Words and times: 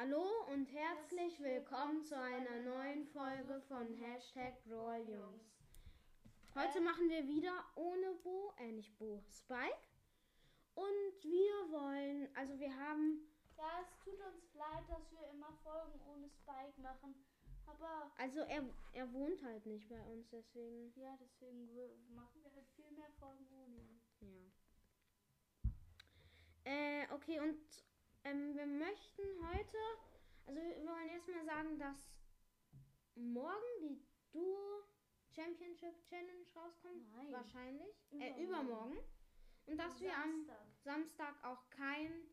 Hallo 0.00 0.22
und 0.52 0.66
herzlich 0.66 1.40
willkommen 1.40 2.04
zu 2.04 2.16
einer 2.16 2.60
neuen 2.60 3.04
Folge 3.06 3.60
von 3.66 3.92
Hashtag 3.94 4.54
Brawljungs. 4.64 5.42
Heute 6.54 6.80
machen 6.80 7.08
wir 7.08 7.26
wieder 7.26 7.64
ohne 7.74 8.14
Bo, 8.22 8.52
äh 8.58 8.70
nicht 8.70 8.96
Bo, 8.96 9.20
Spike. 9.28 9.88
Und 10.76 11.24
wir 11.24 11.72
wollen, 11.72 12.28
also 12.36 12.56
wir 12.60 12.72
haben, 12.76 13.26
Ja, 13.56 13.80
es 13.82 13.98
tut 14.04 14.20
uns 14.20 14.54
leid, 14.54 14.88
dass 14.88 15.10
wir 15.10 15.30
immer 15.30 15.52
Folgen 15.64 16.00
ohne 16.06 16.28
Spike 16.30 16.80
machen. 16.80 17.16
Aber 17.66 18.12
also 18.18 18.38
er, 18.42 18.62
er 18.92 19.12
wohnt 19.12 19.42
halt 19.42 19.66
nicht 19.66 19.88
bei 19.88 20.00
uns, 20.04 20.28
deswegen, 20.30 20.92
ja, 20.94 21.18
deswegen 21.20 21.66
machen 22.14 22.40
wir 22.44 22.54
halt 22.54 22.68
viel 22.76 22.92
mehr 22.92 23.10
Folgen 23.18 23.48
ohne 23.50 23.78
ihn. 23.80 24.00
ja. 24.20 24.52
Äh, 26.70 27.12
okay, 27.12 27.40
und 27.40 27.58
ähm, 28.24 28.54
wir 28.54 28.66
möchten 28.66 29.22
heute, 29.48 29.78
also 30.46 30.60
wir 30.60 30.86
wollen 30.86 31.08
erstmal 31.08 31.44
sagen, 31.44 31.78
dass 31.78 32.10
morgen 33.14 33.80
die 33.80 34.02
Duo 34.32 34.82
Championship 35.34 36.04
Challenge 36.04 36.46
rauskommt. 36.54 37.10
Nein. 37.12 37.32
Wahrscheinlich. 37.32 37.94
Übermorgen. 38.10 38.38
Äh, 38.38 38.42
übermorgen. 38.44 38.98
Und 39.66 39.76
dass 39.76 40.00
wir 40.00 40.16
am 40.16 40.44
Samstag. 40.44 40.66
Samstag 40.82 41.44
auch 41.44 41.68
kein 41.70 42.30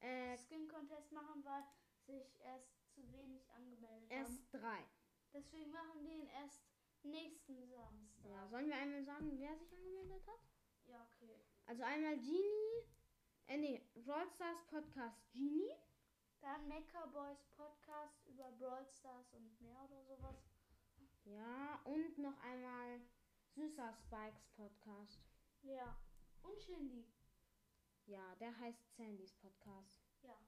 äh, 0.00 0.36
Skin 0.36 0.68
Contest 0.68 1.12
machen, 1.12 1.44
weil 1.44 1.64
sich 2.06 2.40
erst 2.40 2.92
zu 2.94 3.02
wenig 3.12 3.48
angemeldet 3.50 4.10
haben. 4.10 4.18
erst 4.18 4.52
drei. 4.52 4.84
Deswegen 5.32 5.70
machen 5.70 6.02
wir 6.04 6.12
ihn 6.12 6.26
erst 6.26 6.62
nächsten 7.02 7.68
Samstag. 7.68 8.24
Ja, 8.30 8.48
sollen 8.48 8.68
wir 8.68 8.76
einmal 8.76 9.04
sagen, 9.04 9.38
wer 9.38 9.56
sich 9.56 9.72
angemeldet 9.72 10.26
hat? 10.26 10.40
Ja, 10.86 11.06
okay. 11.12 11.38
Also 11.66 11.82
einmal 11.82 12.16
Genie, 12.16 12.88
äh 13.48 13.56
nee, 13.56 13.82
Brawl 14.04 14.28
Stars 14.28 14.62
Podcast 14.66 15.30
Genie. 15.32 15.72
Dann 16.40 16.68
Mecha 16.68 17.06
Boys 17.06 17.44
Podcast 17.56 18.26
über 18.26 18.52
Brawl 18.52 18.86
Stars 18.86 19.32
und 19.32 19.60
mehr 19.60 19.82
oder 19.84 20.04
sowas. 20.04 20.36
Ja, 21.24 21.80
und 21.84 22.16
noch 22.18 22.38
einmal 22.40 23.00
Süßer 23.54 23.92
Spikes 23.92 24.46
Podcast. 24.56 25.20
Ja. 25.62 25.96
Und 26.42 26.62
Shindy. 26.62 27.04
Ja, 28.06 28.34
der 28.36 28.56
heißt 28.58 28.96
Sandys 28.96 29.32
Podcast. 29.34 30.00
Ja. 30.22 30.38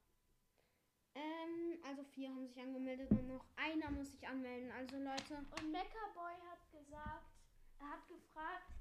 Ähm, 1.15 1.81
also 1.85 2.05
vier 2.05 2.29
haben 2.31 2.47
sich 2.47 2.61
angemeldet 2.61 3.11
und 3.11 3.27
noch 3.27 3.45
einer 3.57 3.91
muss 3.91 4.13
sich 4.13 4.27
anmelden. 4.27 4.71
Also 4.73 4.97
Leute, 4.99 5.35
Und 5.61 5.73
Mecha 5.73 6.07
Boy 6.15 6.35
hat 6.51 6.71
gesagt, 6.71 7.33
er 7.79 7.91
hat 7.91 8.09
gefragt, 8.09 8.73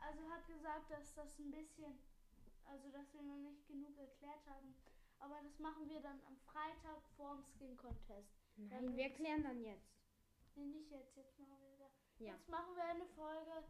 also 0.00 0.28
hat 0.30 0.46
gesagt, 0.46 0.90
dass 0.90 1.14
das 1.14 1.38
ein 1.38 1.50
bisschen, 1.50 1.98
also 2.68 2.90
dass 2.90 3.12
wir 3.14 3.22
noch 3.22 3.38
nicht 3.38 3.66
genug 3.66 3.96
erklärt 3.98 4.46
haben. 4.46 4.74
Aber 5.18 5.40
das 5.42 5.58
machen 5.58 5.88
wir 5.88 6.00
dann 6.00 6.20
am 6.26 6.36
Freitag 6.38 7.02
vorm 7.16 7.42
Skin 7.42 7.76
Contest. 7.76 8.30
nein, 8.56 8.96
wir 8.96 9.10
klären 9.10 9.42
dann 9.42 9.60
jetzt. 9.62 9.98
Nee, 10.54 10.66
nicht 10.66 10.90
jetzt, 10.90 11.16
jetzt 11.16 11.38
machen 11.38 11.58
wir 11.60 11.76
da. 11.78 11.90
Ja. 12.18 12.34
Jetzt 12.34 12.48
machen 12.48 12.74
wir 12.76 12.84
eine 12.84 13.06
Folge, 13.06 13.64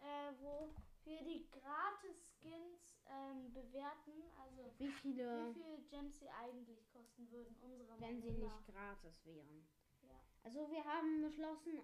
äh, 0.00 0.32
wo 0.40 0.74
wir 1.04 1.22
die 1.22 1.48
Gratis-Skins 1.50 3.02
ähm, 3.08 3.52
bewerten. 3.52 4.22
Also 4.38 4.72
Wie 4.78 4.90
viele, 5.02 5.48
wie 5.48 5.54
viel 5.54 5.88
Gems 5.88 6.18
sie 6.18 6.28
eigentlich 6.30 6.86
kosten 6.92 7.30
würden, 7.30 7.56
unserer 7.60 8.00
wenn 8.00 8.18
Meinung 8.18 8.22
sie 8.22 8.42
nicht 8.42 8.66
gratis 8.66 9.24
wären? 9.24 9.66
Ja. 10.02 10.20
Also 10.42 10.70
wir 10.70 10.84
haben 10.84 11.22
beschlossen, 11.22 11.80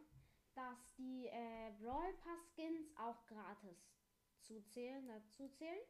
dass 0.55 0.79
die 0.97 1.27
äh, 1.27 1.73
Brawl 1.81 2.13
Pass 2.15 2.41
Skins 2.55 2.89
auch 2.97 3.27
gratis 3.27 3.77
zuzählen, 4.41 5.07
dazu 5.09 5.49
zählen. 5.49 5.81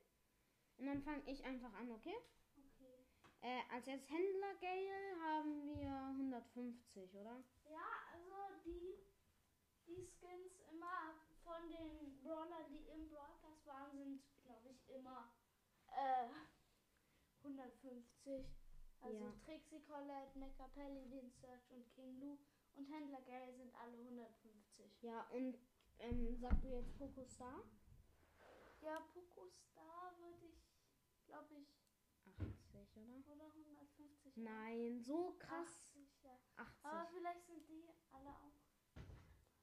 Und 0.78 0.86
dann 0.86 1.02
fange 1.02 1.22
ich 1.26 1.44
einfach 1.44 1.72
an, 1.74 1.90
okay? 1.92 2.16
Okay. 2.56 3.04
Äh, 3.42 3.62
als 3.72 3.86
jetzt 3.86 4.08
Händler 4.10 4.54
Gale 4.60 5.20
haben 5.22 5.66
wir 5.66 5.90
150, 6.18 7.14
oder? 7.14 7.42
Ja, 7.70 7.86
also 8.12 8.60
die, 8.64 8.94
die 9.86 10.04
Skins 10.04 10.52
immer 10.70 11.14
von 11.44 11.70
den 11.70 12.20
Brawlern, 12.22 12.70
die 12.70 12.88
im 12.90 13.08
Pass 13.10 13.66
waren, 13.66 13.96
sind, 13.96 14.20
glaube 14.44 14.68
ich, 14.68 14.88
immer 14.90 15.32
äh, 15.88 16.28
150. 17.44 18.46
Also 19.00 19.24
Ja. 19.24 19.32
Trixie 19.44 19.80
Colette, 19.82 20.38
Mecha 20.38 20.66
Paladin 20.74 21.30
Search 21.30 21.70
und 21.70 21.86
King 21.94 22.18
Lou 22.20 22.38
und 22.74 22.86
Händler 22.90 23.20
Gale 23.22 23.54
sind 23.54 23.72
alle 23.76 23.96
150. 23.98 25.02
Ja, 25.02 25.22
und 25.30 25.56
ähm, 25.98 26.36
sagst 26.40 26.64
du 26.64 26.68
jetzt 26.68 26.96
Poco 26.98 27.24
Star? 27.24 27.62
Ja, 28.82 29.00
Poco 29.12 29.46
Star 29.48 30.12
würde 30.18 30.46
ich, 30.46 30.65
glaube 31.26 31.54
ich, 31.54 31.68
80, 32.24 32.96
oder? 32.96 33.32
oder 33.32 33.46
150. 33.46 34.36
Nein, 34.36 35.00
so 35.00 35.34
krass. 35.38 35.90
80, 35.94 36.24
ja. 36.24 36.38
Aber 36.82 37.00
80. 37.00 37.18
vielleicht 37.18 37.46
sind 37.46 37.68
die 37.68 37.88
alle 38.12 38.30
auch. 38.30 38.52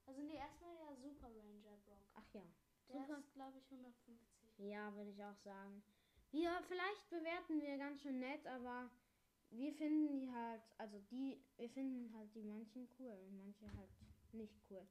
Also 0.06 0.22
nee, 0.22 0.36
erstmal 0.36 0.76
der 0.76 0.96
Super 0.98 1.28
Ranger 1.28 1.78
Brock. 1.86 2.06
Ach 2.16 2.34
ja. 2.34 2.44
Der 2.90 3.02
Super. 3.02 3.18
ist, 3.20 3.34
glaube 3.34 3.58
ich, 3.58 3.72
150. 3.72 4.60
Ja, 4.60 4.94
würde 4.96 5.12
ich 5.12 5.24
auch 5.24 5.38
sagen. 5.38 5.84
Wir, 6.32 6.52
vielleicht 6.68 7.10
bewerten 7.10 7.62
wir 7.62 7.78
ganz 7.78 8.02
schön 8.02 8.20
nett, 8.20 8.46
aber 8.48 8.90
wir 9.52 9.72
finden 9.74 10.08
die 10.20 10.32
halt, 10.32 10.64
also 10.78 11.00
die, 11.12 11.44
wir 11.58 11.70
finden 11.70 12.12
halt 12.14 12.34
die 12.34 12.44
manchen 12.44 12.90
cool 13.00 13.12
und 13.12 13.38
manche 13.38 13.66
halt 13.78 13.90
nicht 14.32 14.56
cool. 14.70 14.86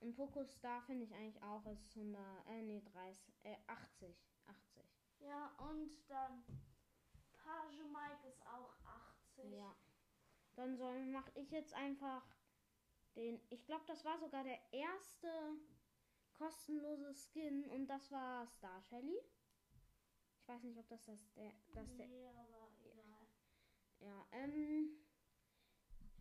Und 0.00 0.14
Poco 0.14 0.44
Star 0.44 0.82
finde 0.82 1.04
ich 1.04 1.14
eigentlich 1.14 1.42
auch 1.42 1.64
ist 1.66 1.96
100, 1.96 2.46
äh, 2.48 2.62
nee, 2.62 2.82
30, 2.92 3.34
äh, 3.44 3.56
80, 3.66 4.10
80. 4.10 4.35
Ja, 5.26 5.50
und 5.58 5.90
dann 6.08 6.44
Page 7.32 7.78
Mike 7.84 8.28
ist 8.28 8.46
auch 8.46 8.74
80. 9.34 9.52
Ja. 9.52 9.74
Dann 10.54 10.76
soll, 10.76 11.04
mache 11.06 11.30
ich 11.34 11.50
jetzt 11.50 11.74
einfach 11.74 12.22
den, 13.14 13.40
ich 13.50 13.64
glaube, 13.66 13.84
das 13.86 14.04
war 14.04 14.18
sogar 14.18 14.44
der 14.44 14.58
erste 14.72 15.28
kostenlose 16.32 17.14
Skin 17.14 17.64
und 17.70 17.86
das 17.88 18.10
war 18.10 18.46
Star 18.46 18.80
Shelly. 18.82 19.18
Ich 20.38 20.48
weiß 20.48 20.62
nicht, 20.62 20.78
ob 20.78 20.88
das 20.88 21.04
das 21.04 21.32
der, 21.34 21.52
das 21.74 21.96
der, 21.96 22.06
nee, 22.06 22.28
egal. 22.28 23.26
Ja, 24.00 24.26
ähm. 24.32 24.90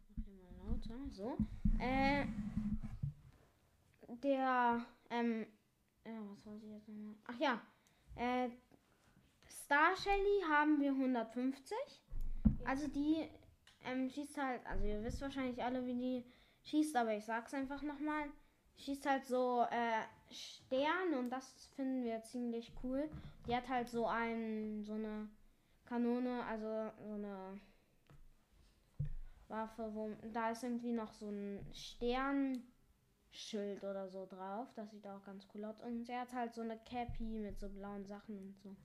Ich 0.09 0.17
mach 0.17 0.25
hier 0.25 0.35
mal 0.35 0.55
lauter. 0.57 1.09
So. 1.11 1.37
Äh. 1.79 2.25
Der, 4.23 4.85
ähm. 5.09 5.45
Ja, 6.05 6.29
was 6.29 6.45
wollte 6.45 6.65
ich 6.65 6.71
jetzt 6.71 6.87
nochmal? 6.87 7.15
Ach 7.25 7.39
ja. 7.39 7.61
Äh. 8.15 8.49
Star 9.65 9.95
Shelly 9.95 10.43
haben 10.47 10.79
wir 10.79 10.91
150. 10.91 11.75
Also 12.65 12.87
die 12.87 13.27
ähm, 13.83 14.11
schießt 14.11 14.37
halt, 14.37 14.63
also 14.67 14.85
ihr 14.85 15.03
wisst 15.03 15.21
wahrscheinlich 15.21 15.63
alle, 15.63 15.83
wie 15.87 15.95
die 15.95 16.23
schießt, 16.65 16.95
aber 16.95 17.15
ich 17.15 17.25
sag's 17.25 17.51
einfach 17.55 17.81
nochmal. 17.81 18.29
Schießt 18.77 19.07
halt 19.07 19.25
so 19.25 19.65
äh, 19.71 20.03
Sterne 20.31 21.17
und 21.17 21.31
das 21.31 21.65
finden 21.75 22.03
wir 22.03 22.21
ziemlich 22.21 22.73
cool. 22.83 23.09
Die 23.47 23.55
hat 23.55 23.67
halt 23.67 23.89
so 23.89 24.05
ein, 24.05 24.83
so 24.83 24.93
eine 24.93 25.29
Kanone, 25.85 26.45
also 26.45 26.91
so 27.03 27.13
eine 27.15 27.59
Waffe, 29.47 29.89
wo 29.95 30.11
da 30.31 30.51
ist 30.51 30.61
irgendwie 30.61 30.91
noch 30.91 31.11
so 31.11 31.29
ein 31.29 31.65
Sternschild 31.73 32.63
oder 33.83 34.09
so 34.09 34.27
drauf. 34.27 34.67
Das 34.75 34.91
sieht 34.91 35.07
auch 35.07 35.23
ganz 35.23 35.47
cool 35.55 35.65
aus. 35.65 35.81
Und 35.81 36.03
sie 36.03 36.15
hat 36.15 36.33
halt 36.33 36.53
so 36.53 36.61
eine 36.61 36.77
Cappy 36.77 37.39
mit 37.39 37.59
so 37.59 37.67
blauen 37.67 38.05
Sachen 38.05 38.37
und 38.37 38.55
so. 38.61 38.75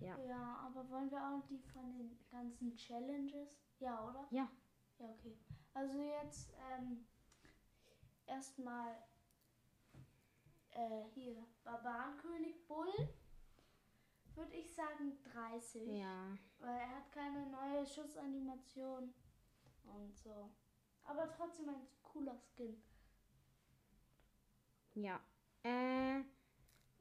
Ja. 0.00 0.18
Ja, 0.18 0.56
aber 0.66 0.88
wollen 0.90 1.10
wir 1.10 1.22
auch 1.22 1.42
die 1.48 1.58
von 1.58 1.96
den 1.96 2.18
ganzen 2.30 2.76
Challenges? 2.76 3.48
Ja, 3.78 4.08
oder? 4.08 4.26
Ja. 4.30 4.50
Ja, 4.98 5.06
okay. 5.10 5.36
Also 5.74 6.00
jetzt 6.00 6.52
ähm, 6.70 7.06
erstmal 8.26 8.96
äh, 10.70 11.04
hier 11.14 11.46
Barbarenkönig 11.64 12.66
Bull. 12.66 12.92
Würde 14.34 14.54
ich 14.54 14.74
sagen 14.74 15.18
30. 15.32 15.98
Ja. 15.98 16.36
Weil 16.58 16.76
er 16.78 16.96
hat 16.96 17.12
keine 17.12 17.46
neue 17.46 17.86
Schussanimation 17.86 19.14
und 19.84 20.16
so. 20.16 20.50
Aber 21.04 21.30
trotzdem 21.30 21.70
ein 21.70 21.86
cooler 22.02 22.36
Skin. 22.36 22.82
Ja. 24.94 25.20
Äh, 25.62 26.22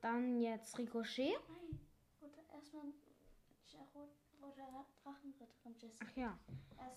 dann 0.02 0.40
jetzt 0.40 0.78
Ricochet. 0.78 1.34
Nein, 1.48 1.80
erstmal 2.74 3.88
Rot- 3.94 4.16
roter 4.42 4.86
Drachenritterin 5.04 5.76
Jessie. 5.78 6.00
Ach 6.06 6.16
ja. 6.16 6.40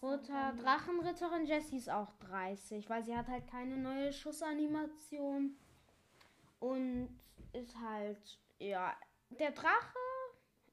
Roter 0.02 0.52
Drachenritterin 0.54 1.44
Jessie 1.44 1.76
ist 1.76 1.90
auch 1.90 2.12
30, 2.20 2.88
weil 2.88 3.02
sie 3.04 3.16
hat 3.16 3.28
halt 3.28 3.46
keine 3.46 3.76
neue 3.76 4.12
Schussanimation. 4.12 5.56
Und 6.60 7.18
ist 7.52 7.76
halt, 7.78 8.38
ja, 8.58 8.94
der 9.30 9.52
Drache. 9.52 9.98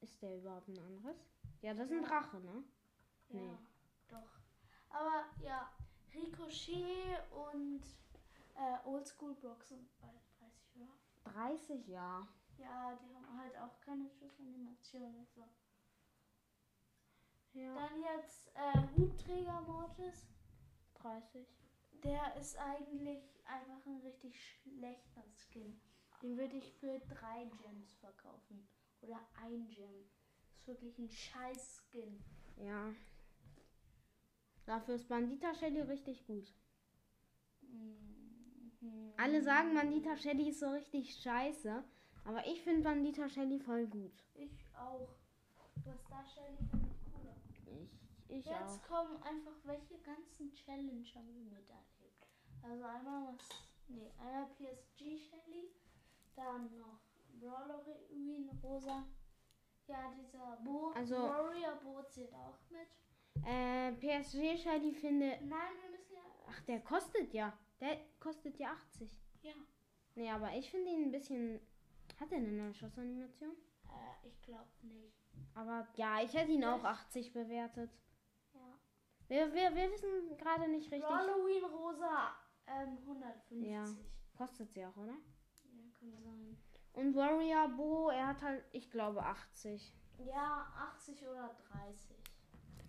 Ist 0.02 0.22
der 0.22 0.38
überhaupt 0.38 0.68
ein 0.68 0.80
anderes? 0.80 1.18
Ja, 1.62 1.74
das 1.74 1.90
ist 1.90 1.98
ein 1.98 2.04
Drache, 2.04 2.40
ne? 2.40 2.64
Ja, 3.30 3.40
Nee. 3.40 3.58
doch. 4.10 4.40
Aber 4.90 5.26
ja, 5.44 5.72
Ricochet 6.14 7.20
und 7.32 7.82
äh, 8.56 8.88
Oldschool 8.88 9.34
Brock 9.36 9.64
sind 9.64 9.88
bald 10.00 10.14
30, 10.40 10.76
oder? 10.76 11.34
30, 11.34 11.88
ja. 11.88 12.28
Ja, 12.58 12.98
und 14.40 15.30
so. 15.30 15.48
Ja, 17.54 17.74
Dann 17.74 18.02
jetzt 18.02 18.52
äh, 18.56 18.98
Hubträger 18.98 19.62
Mortis. 19.62 20.28
30. 20.96 21.48
Der 22.04 22.36
ist 22.36 22.58
eigentlich 22.58 23.24
einfach 23.46 23.86
ein 23.86 23.98
richtig 24.02 24.36
schlechter 24.44 25.24
Skin. 25.34 25.80
Den 26.22 26.38
würde 26.38 26.58
ich 26.58 26.74
für 26.74 27.00
drei 27.00 27.46
Gems 27.62 27.94
verkaufen. 27.96 28.68
Oder 29.02 29.20
ein 29.42 29.70
Gem. 29.70 30.10
Ist 30.56 30.68
wirklich 30.68 30.98
ein 30.98 31.10
scheiß 31.10 31.84
Skin. 31.90 32.24
Ja. 32.58 32.94
Dafür 34.66 34.96
ist 34.96 35.08
Bandita 35.08 35.54
Shelly 35.54 35.82
richtig 35.82 36.26
gut. 36.26 36.52
Mhm. 37.62 39.14
Alle 39.18 39.42
sagen, 39.42 39.76
Bandita 39.76 40.18
Shelly 40.18 40.50
ist 40.50 40.60
so 40.60 40.70
richtig 40.70 41.16
scheiße. 41.16 41.84
Aber 42.26 42.46
ich 42.48 42.62
finde 42.64 42.82
Bandita 42.84 43.30
Shelly 43.30 43.60
voll 43.60 43.88
gut. 43.88 44.24
Ich 44.34 44.52
auch. 44.78 45.10
Was 45.86 46.04
da 46.10 46.24
Shelly 46.26 46.58
finde 46.70 46.90
ich 46.90 47.12
cooler. 47.14 47.36
Ich, 48.28 48.38
ich 48.40 48.46
Jetzt 48.46 48.54
auch. 48.84 48.88
kommen 48.88 49.22
einfach, 49.24 49.54
welche 49.64 49.98
ganzen 50.00 50.52
Challenge 50.54 51.06
haben 51.16 51.28
wir 51.36 51.44
miterlebt? 51.44 52.28
Also 52.64 52.84
einmal 52.84 53.34
was, 53.36 53.48
nee, 53.88 54.12
einmal 54.20 54.48
PSG 54.56 55.20
Shelly, 55.20 55.70
dann 56.36 56.76
noch 56.80 57.00
Brawler 57.40 57.84
Ruin 57.86 58.50
Rosa. 58.64 59.06
Ja, 59.88 60.12
dieser 60.18 60.58
Bo, 60.64 60.88
Also- 60.96 61.16
Warrior 61.16 61.76
Bo 61.76 62.02
zählt 62.10 62.34
auch 62.34 62.58
mit. 62.72 62.88
Äh, 63.46 63.92
PSG 63.94 64.58
Shelly 64.58 64.94
finde. 64.94 65.38
Nein, 65.44 65.74
wir 65.84 65.92
müssen 65.92 66.16
ja, 66.16 66.22
Ach, 66.48 66.60
der 66.62 66.80
kostet 66.80 67.34
ja. 67.34 67.56
Der 67.80 68.00
kostet 68.20 68.58
ja 68.58 68.72
80. 68.72 69.22
ja, 69.44 69.54
Nee, 70.16 70.32
aber 70.32 70.56
ich 70.58 70.72
finde 70.72 70.90
ihn 70.90 71.04
ein 71.04 71.12
bisschen. 71.12 71.60
Hat 72.20 72.32
er 72.32 72.38
eine 72.38 72.52
neue 72.52 72.74
Schussanimation? 72.74 73.52
äh, 73.90 74.28
ich 74.28 74.42
glaube 74.42 74.70
nicht. 74.82 75.16
Aber 75.54 75.88
ja, 75.96 76.22
ich 76.22 76.34
hätte 76.34 76.52
ihn 76.52 76.64
auch 76.64 76.84
80 76.84 77.34
bewertet. 77.34 77.92
Ja. 78.54 78.80
Wir, 79.28 79.54
wir, 79.54 79.76
wir 79.76 79.92
wissen 79.92 80.38
gerade 80.38 80.68
nicht 80.68 80.92
richtig. 80.92 81.10
Ruin 81.10 81.64
Rosa, 81.66 82.36
ähm, 82.68 82.98
150. 83.02 83.62
Ja. 83.62 83.84
Ja. 83.84 83.86
Kostet 84.38 84.72
sie 84.74 84.86
auch, 84.86 84.96
oder? 84.98 85.16
kann 86.00 86.12
sein. 86.24 86.58
Und 86.94 87.16
Warrior 87.16 87.70
Bo, 87.70 88.10
er 88.10 88.28
hat 88.28 88.42
halt, 88.42 88.64
ich 88.72 88.90
glaube, 88.90 89.24
80. 89.24 89.94
Ja, 90.18 90.68
80 90.96 91.22
oder 91.28 91.56
30. 91.72 92.12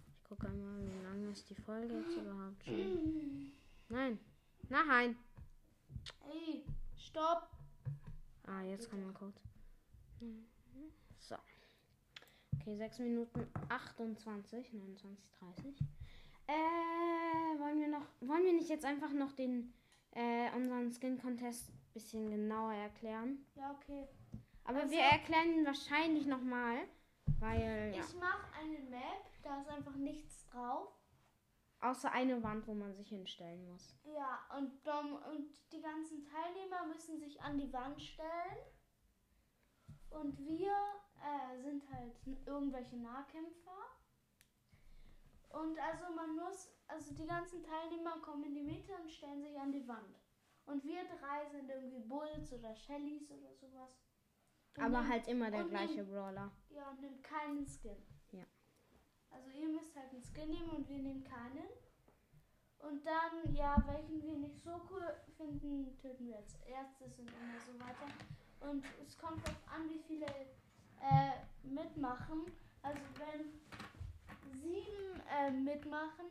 Ich 0.09 0.25
gucke 0.25 0.49
mal, 0.49 0.81
wie 0.81 1.03
lange 1.05 1.31
ist 1.31 1.49
die 1.51 1.55
Folge 1.55 1.99
jetzt 1.99 2.17
überhaupt 2.17 2.65
schon. 2.65 3.53
Nein. 3.89 4.19
Nein. 4.69 5.17
Ey, 6.29 6.65
stopp! 6.97 7.49
Ah, 8.47 8.63
jetzt 8.63 8.89
kommt 8.91 9.05
mein 9.05 9.15
Code. 9.15 9.33
So. 11.19 11.35
Okay, 12.55 12.77
6 12.77 12.99
Minuten 13.01 13.47
28, 13.69 14.73
29, 14.73 15.31
30. 15.41 15.81
Äh, 16.49 16.53
wollen 17.59 17.81
wir 17.81 17.89
noch, 17.89 18.07
wollen 18.21 18.45
wir 18.45 18.53
nicht 18.53 18.69
jetzt 18.69 18.85
einfach 18.85 19.13
noch 19.13 19.33
den, 19.33 19.73
äh, 20.13 20.51
unseren 20.55 20.93
Skin 20.93 21.19
Contest 21.21 21.71
bisschen 21.93 22.31
genauer 22.31 22.73
erklären? 22.75 23.39
Ja, 23.55 23.73
okay. 23.73 24.07
Aber 24.65 24.81
Also- 24.81 24.93
wir 24.93 25.01
erklären 25.01 25.53
ihn 25.55 25.67
wahrscheinlich 25.67 26.27
nochmal, 26.27 26.77
weil, 27.41 27.93
ja, 27.95 28.01
Ich 28.05 28.15
mache 28.17 28.47
eine 28.61 28.79
Map, 28.91 29.25
da 29.43 29.61
ist 29.61 29.69
einfach 29.69 29.95
nichts 29.97 30.45
drauf. 30.47 30.89
Außer 31.81 32.11
eine 32.13 32.43
Wand, 32.43 32.67
wo 32.67 32.75
man 32.75 32.95
sich 32.95 33.09
hinstellen 33.09 33.67
muss. 33.69 33.95
Ja, 34.05 34.41
und, 34.57 34.85
dann, 34.87 35.13
und 35.15 35.51
die 35.73 35.81
ganzen 35.81 36.25
Teilnehmer 36.25 36.87
müssen 36.87 37.19
sich 37.19 37.41
an 37.43 37.59
die 37.59 37.73
Wand 37.73 38.01
stellen. 38.01 38.59
Und 40.11 40.39
wir 40.39 40.73
äh, 41.23 41.61
sind 41.63 41.83
halt 41.93 42.15
irgendwelche 42.47 42.97
Nahkämpfer. 42.97 43.77
Und 45.51 45.79
also 45.79 46.15
man 46.15 46.37
muss, 46.37 46.73
also 46.87 47.15
die 47.15 47.27
ganzen 47.27 47.63
Teilnehmer 47.63 48.19
kommen 48.21 48.45
in 48.45 48.55
die 48.55 48.63
Mitte 48.63 48.93
und 49.01 49.11
stellen 49.11 49.43
sich 49.43 49.59
an 49.59 49.73
die 49.73 49.87
Wand. 49.87 50.19
Und 50.67 50.83
wir 50.85 51.05
drei 51.05 51.49
sind 51.51 51.69
irgendwie 51.71 52.01
Bulls 52.01 52.53
oder 52.53 52.75
Shellys 52.75 53.31
oder 53.31 53.55
sowas. 53.55 53.91
Und 54.77 54.83
Aber 54.85 54.99
nehmen- 54.99 55.09
halt 55.11 55.29
immer 55.29 55.51
der 55.51 55.65
gleiche 55.65 56.03
nehmen- 56.03 56.11
Brawler. 56.11 56.53
Ja, 56.71 56.91
und 56.91 57.01
nimmt 57.01 57.23
keinen 57.23 57.67
Skin. 57.67 57.97
Also 59.37 59.51
ihr 59.51 59.69
müsst 59.69 59.95
halt 59.95 60.11
einen 60.13 60.23
Skin 60.23 60.49
nehmen 60.49 60.71
und 60.71 60.89
wir 60.89 60.99
nehmen 60.99 61.23
keinen. 61.23 61.69
Und 62.79 63.05
dann, 63.05 63.55
ja, 63.55 63.77
welchen 63.87 64.23
wir 64.23 64.37
nicht 64.39 64.63
so 64.63 64.81
cool 64.91 65.15
finden, 65.37 65.95
töten 65.99 66.27
wir 66.27 66.37
als 66.37 66.55
erstes 66.67 67.19
und 67.19 67.29
immer 67.29 67.61
so 67.67 67.79
weiter. 67.79 68.71
Und 68.71 68.85
es 69.05 69.19
kommt 69.19 69.47
darauf 69.47 69.69
an, 69.69 69.91
wie 69.91 69.99
viele 70.07 70.27
äh, 70.27 71.33
mitmachen. 71.63 72.47
Also 72.83 73.01
wenn 73.19 73.61
sieben 74.63 75.21
äh, 75.31 75.51
mitmachen, 75.51 76.27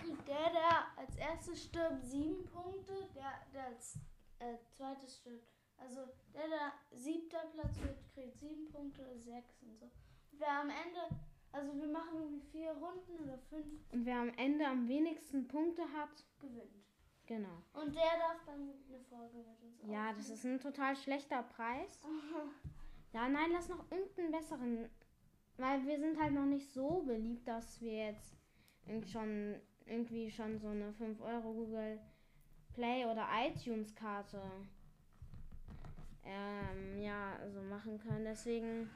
kriegt 0.00 0.28
der, 0.28 0.50
der 0.50 0.98
als 0.98 1.16
erstes 1.16 1.64
stirbt, 1.64 2.04
sieben 2.04 2.44
Punkte, 2.46 3.08
der, 3.14 3.32
der 3.54 3.66
als 3.66 3.96
äh, 4.38 4.58
zweites 4.76 5.16
stirbt. 5.16 5.48
Also 5.78 6.00
der, 6.34 6.48
der 6.48 6.72
siebter 6.90 7.46
Platz 7.54 7.78
wird, 7.80 7.98
kriegt 8.12 8.38
sieben 8.38 8.68
Punkte 8.70 9.18
sechs 9.18 9.62
und 9.62 9.78
so. 9.78 9.90
Wer 10.38 10.60
am 10.60 10.70
Ende, 10.70 11.20
also 11.52 11.72
wir 11.80 11.88
machen 11.88 12.14
irgendwie 12.20 12.40
vier 12.50 12.70
Runden 12.72 13.22
oder 13.24 13.38
fünf, 13.50 13.66
Und 13.92 14.04
wer 14.06 14.16
am 14.20 14.30
Ende 14.36 14.66
am 14.66 14.88
wenigsten 14.88 15.46
Punkte 15.46 15.82
hat, 15.92 16.24
gewinnt. 16.40 16.84
genau. 17.26 17.62
Und 17.74 17.94
der 17.94 18.18
darf 18.18 18.44
dann 18.46 18.60
eine 18.88 19.00
Folge 19.08 19.38
mit 19.38 19.46
uns 19.62 19.80
Ja, 19.92 20.12
das 20.12 20.30
aufnehmen. 20.30 20.34
ist 20.34 20.44
ein 20.44 20.60
total 20.72 20.96
schlechter 20.96 21.42
Preis. 21.42 22.00
Ja, 23.14 23.28
nein, 23.28 23.50
lass 23.52 23.68
noch 23.68 23.84
irgendeinen 23.92 24.32
besseren. 24.32 24.88
Weil 25.58 25.84
wir 25.86 25.98
sind 25.98 26.18
halt 26.18 26.32
noch 26.32 26.46
nicht 26.46 26.72
so 26.72 27.02
beliebt, 27.02 27.46
dass 27.46 27.78
wir 27.82 28.06
jetzt 28.06 28.34
irgend 28.86 29.06
schon 29.06 29.60
irgendwie 29.84 30.30
schon 30.30 30.58
so 30.58 30.68
eine 30.68 30.94
5 30.94 31.20
Euro 31.20 31.52
Google 31.52 32.00
Play 32.72 33.04
oder 33.04 33.28
iTunes 33.46 33.94
Karte 33.94 34.40
ähm, 36.24 36.98
ja, 37.02 37.36
so 37.52 37.60
machen 37.62 37.98
können. 37.98 38.24
Deswegen 38.24 38.88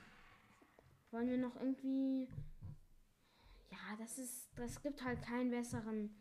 wollen 1.11 1.29
wir 1.29 1.39
noch 1.39 1.57
irgendwie. 1.57 2.29
Ja, 3.71 3.97
das 3.99 4.19
ist. 4.19 4.49
Das 4.57 4.83
gibt 4.83 5.05
halt 5.05 5.23
keinen 5.23 5.51
besseren. 5.51 6.15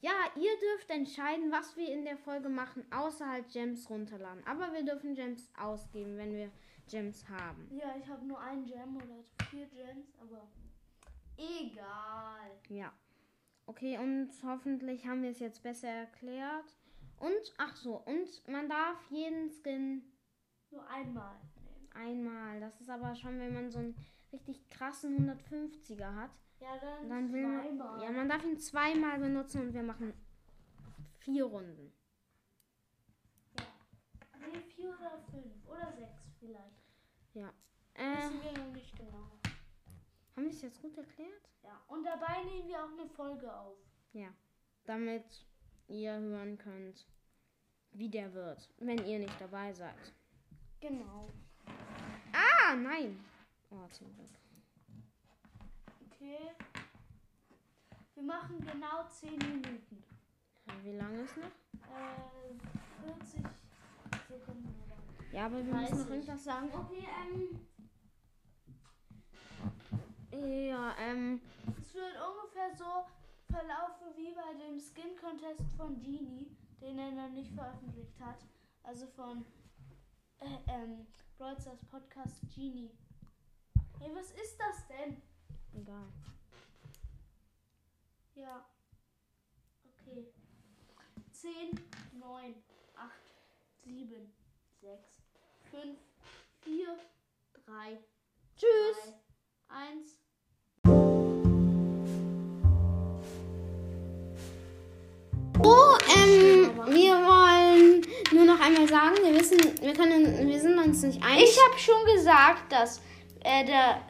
Ja, 0.00 0.12
ihr 0.36 0.50
dürft 0.60 0.90
entscheiden, 0.90 1.50
was 1.50 1.76
wir 1.76 1.90
in 1.90 2.04
der 2.04 2.18
Folge 2.18 2.50
machen, 2.50 2.84
außer 2.92 3.26
halt 3.26 3.48
Gems 3.48 3.88
runterladen. 3.88 4.46
Aber 4.46 4.70
wir 4.74 4.84
dürfen 4.84 5.14
Gems 5.14 5.50
ausgeben, 5.56 6.18
wenn 6.18 6.34
wir 6.34 6.50
Gems 6.90 7.26
haben. 7.28 7.70
Ja, 7.70 7.94
ich 7.98 8.06
habe 8.06 8.26
nur 8.26 8.38
einen 8.38 8.66
Gem 8.66 8.96
oder 8.96 9.24
vier 9.48 9.66
Gems, 9.66 10.12
aber 10.20 10.46
egal. 11.38 12.50
Ja. 12.68 12.92
Okay, 13.66 13.96
und 13.96 14.30
hoffentlich 14.42 15.06
haben 15.06 15.22
wir 15.22 15.30
es 15.30 15.38
jetzt 15.38 15.62
besser 15.62 15.88
erklärt. 15.88 16.76
Und, 17.18 17.54
ach 17.56 17.74
so, 17.76 17.96
und 18.04 18.46
man 18.46 18.68
darf 18.68 18.98
jeden 19.10 19.50
Skin 19.50 20.02
Nur 20.70 20.86
einmal 20.86 21.36
nehmen. 21.56 21.90
einmal. 21.94 22.60
Das 22.60 22.78
ist 22.78 22.90
aber 22.90 23.14
schon, 23.14 23.38
wenn 23.38 23.54
man 23.54 23.70
so 23.70 23.78
einen 23.78 23.96
richtig 24.34 24.68
krassen 24.68 25.30
150er 25.30 26.14
hat. 26.14 26.30
Ja, 26.60 26.78
dann, 26.78 27.08
Dann 27.08 27.32
will 27.32 27.46
man, 27.46 28.00
ja, 28.00 28.10
man 28.10 28.28
darf 28.28 28.44
ihn 28.44 28.58
zweimal 28.58 29.18
benutzen 29.18 29.62
und 29.62 29.74
wir 29.74 29.82
machen 29.82 30.12
vier 31.18 31.44
Runden. 31.44 31.92
Nee, 33.56 34.60
vier 34.74 34.90
oder 34.90 35.18
fünf 35.30 35.68
oder 35.68 35.92
sechs 35.92 36.22
vielleicht. 36.38 36.84
Äh, 37.96 38.16
Wissen 38.16 38.42
wir 38.42 38.64
noch 38.64 38.72
nicht 38.72 38.96
genau. 38.96 39.30
haben 40.34 40.44
wir 40.44 40.50
es 40.50 40.62
jetzt 40.62 40.82
gut 40.82 40.96
erklärt? 40.98 41.48
Ja, 41.62 41.80
und 41.86 42.04
dabei 42.04 42.42
nehmen 42.44 42.68
wir 42.68 42.84
auch 42.84 42.92
eine 42.92 43.08
Folge 43.08 43.54
auf. 43.54 43.76
Damit 44.84 45.46
ihr 45.88 46.12
hören 46.12 46.58
könnt, 46.58 47.06
wie 47.92 48.08
der 48.08 48.34
wird, 48.34 48.68
wenn 48.78 49.04
ihr 49.06 49.18
nicht 49.18 49.40
dabei 49.40 49.72
seid. 49.72 50.12
Genau. 50.80 51.30
Ah, 52.32 52.74
nein. 52.74 53.24
Oh, 53.74 53.88
zum 53.90 54.14
Glück. 54.14 54.30
Okay. 56.06 56.38
Wir 58.14 58.22
machen 58.22 58.60
genau 58.60 59.04
10 59.08 59.36
Minuten. 59.38 60.04
Wie 60.84 60.92
lange 60.92 61.22
ist 61.22 61.36
noch? 61.36 61.44
Äh, 61.90 62.54
40 63.04 63.42
Sekunden 64.28 64.74
oder. 64.86 65.36
Ja, 65.36 65.46
aber 65.46 65.56
wir 65.56 65.74
müssen 65.74 65.98
noch 65.98 66.06
30. 66.06 66.10
irgendwas 66.10 66.44
sagen. 66.44 66.70
Okay, 66.72 67.04
ähm, 67.20 67.60
Ja, 70.30 70.94
ähm, 70.98 71.40
es 71.78 71.94
wird 71.94 72.14
ungefähr 72.16 72.74
so 72.76 73.06
verlaufen 73.52 74.06
wie 74.16 74.34
bei 74.34 74.54
dem 74.54 74.78
Skin 74.78 75.16
Contest 75.20 75.62
von 75.76 76.00
Genie, 76.00 76.46
den 76.80 76.98
er 76.98 77.10
noch 77.10 77.30
nicht 77.30 77.52
veröffentlicht 77.52 78.20
hat. 78.20 78.38
Also 78.84 79.06
von 79.08 79.44
äh, 80.40 80.58
ähm, 80.68 81.06
Brawl 81.38 81.58
Stars 81.60 81.84
Podcast 81.86 82.40
Genie. 82.54 82.90
Hey, 84.00 84.10
was 84.14 84.30
ist 84.32 84.58
das 84.58 84.86
denn? 84.88 85.22
Egal. 85.74 86.06
Ja. 88.34 88.64
Okay. 90.00 90.26
10, 91.32 91.80
9, 92.18 92.54
8, 92.96 93.10
7, 93.84 94.32
6, 94.80 95.00
5, 95.70 95.98
4, 96.62 96.98
3. 97.66 97.98
Tschüss. 98.56 99.14
3, 99.68 99.76
1. 99.88 100.18
Oh, 105.66 105.96
wir 106.86 107.14
wollen 107.14 108.06
nur 108.32 108.44
noch 108.44 108.60
einmal 108.60 108.88
sagen, 108.88 109.16
wir 109.22 109.34
wissen, 109.34 109.58
wir 109.80 109.94
können, 109.94 110.46
wir 110.46 110.60
sind 110.60 110.78
uns 110.78 111.02
nicht 111.02 111.22
einig. 111.22 111.44
Ich 111.44 111.58
habe 111.64 111.78
schon 111.78 112.04
gesagt, 112.16 112.70
dass 112.70 113.00
äh, 113.44 113.64
der, 113.64 114.00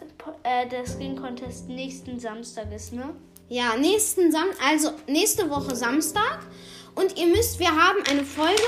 äh, 0.45 0.69
der 0.69 0.87
Skin 0.87 1.21
Contest 1.21 1.69
nächsten 1.69 2.19
Samstag 2.19 2.73
ist, 2.73 2.93
ne? 2.93 3.15
Ja, 3.49 3.77
nächsten 3.77 4.33
Sam 4.33 4.49
also 4.65 4.93
nächste 5.07 5.51
Woche 5.51 5.77
Samstag. 5.77 6.41
Und 6.95 7.19
ihr 7.19 7.27
müsst, 7.27 7.59
wir 7.59 7.71
haben 7.71 7.99
eine 8.09 8.25
Folge 8.25 8.63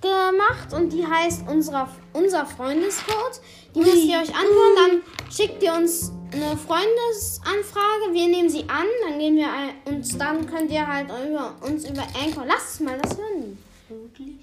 gemacht 0.00 0.72
und 0.72 0.92
die 0.92 1.06
heißt 1.06 1.48
unserer, 1.48 1.88
unser 2.12 2.44
Freundescode. 2.44 3.40
Die 3.74 3.80
müsst 3.80 4.04
ihr 4.04 4.18
euch 4.18 4.34
anhören. 4.34 4.74
Dann 4.76 5.30
schickt 5.30 5.62
ihr 5.62 5.72
uns 5.72 6.12
eine 6.32 6.56
Freundesanfrage. 6.56 8.12
Wir 8.12 8.28
nehmen 8.28 8.50
sie 8.50 8.64
an. 8.68 8.86
Dann 9.04 9.18
gehen 9.18 9.36
wir 9.36 9.50
ein, 9.50 9.70
und 9.86 10.20
dann 10.20 10.46
könnt 10.46 10.70
ihr 10.70 10.86
halt 10.86 11.06
über, 11.06 11.54
uns 11.60 11.88
über 11.88 12.02
Anchor. 12.22 12.44
Lasst 12.46 12.74
es 12.74 12.80
mal 12.80 12.98
das 12.98 13.16
hören. 13.16 13.58
Wirklich? 13.88 14.36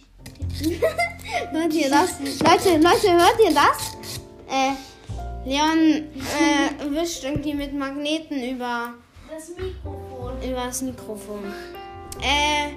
Hört 1.51 1.73
ihr 1.73 1.89
das? 1.89 2.19
Leute, 2.19 2.77
Leute, 2.77 3.13
hört 3.13 3.39
ihr 3.43 3.53
das? 3.53 3.97
Äh, 4.49 4.73
Leon 5.45 6.07
äh, 6.15 6.91
wischt 6.91 7.23
irgendwie 7.23 7.53
mit 7.53 7.73
Magneten 7.73 8.43
über, 8.43 8.93
Das 9.31 9.49
Mikrofon. 9.49 10.33
über 10.43 10.65
das 10.65 10.81
Mikrofon. 10.81 11.43
Äh, 12.21 12.71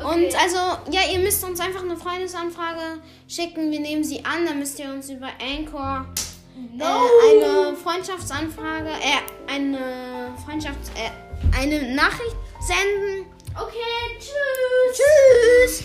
Okay. 0.00 0.06
und 0.26 0.40
also, 0.40 0.56
ja, 0.92 1.00
ihr 1.12 1.18
müsst 1.18 1.42
uns 1.42 1.58
einfach 1.58 1.82
eine 1.82 1.96
Freundesanfrage 1.96 3.00
schicken. 3.26 3.72
Wir 3.72 3.80
nehmen 3.80 4.04
sie 4.04 4.24
an. 4.24 4.46
Dann 4.46 4.60
müsst 4.60 4.78
ihr 4.78 4.88
uns 4.92 5.10
über 5.10 5.26
Anchor 5.42 6.06
No. 6.76 6.84
äh, 6.84 7.42
eine 7.42 7.74
Freundschaftsanfrage, 7.76 8.90
äh, 8.90 9.52
eine 9.52 10.32
Freundschafts-, 10.46 10.92
äh, 10.94 11.10
eine 11.60 11.92
Nachricht 11.96 12.36
senden. 12.60 13.26
Okay, 13.56 14.18
tschüss. 14.20 15.02
Tschüss! 15.74 15.84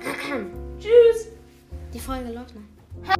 Tschüss. 0.80 1.28
Die 1.94 2.00
Folge 2.00 2.32
läuft 2.32 2.56
noch. 2.56 3.14